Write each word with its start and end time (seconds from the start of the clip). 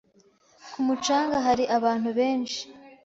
Ku 0.71 0.79
mucanga 0.87 1.37
hari 1.45 1.63
abantu 1.77 2.09
benshi. 2.19 2.61